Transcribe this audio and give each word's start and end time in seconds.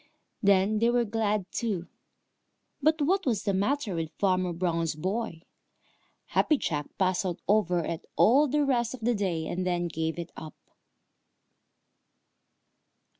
Then 0.41 0.79
they 0.79 0.89
were 0.89 1.05
glad 1.05 1.45
too. 1.51 1.87
But 2.81 3.03
what 3.03 3.23
was 3.27 3.43
the 3.43 3.53
matter 3.53 3.93
with 3.93 4.09
Farmer 4.17 4.51
Brown's 4.51 4.95
boy? 4.95 5.43
Happy 6.29 6.57
Jack 6.57 6.87
puzzled 6.97 7.39
over 7.47 7.85
it 7.85 8.07
all 8.15 8.47
the 8.47 8.65
rest 8.65 8.95
of 8.95 9.01
the 9.01 9.13
day, 9.13 9.45
and 9.45 9.63
then 9.63 9.87
gave 9.87 10.17
it 10.17 10.31
up. 10.35 10.55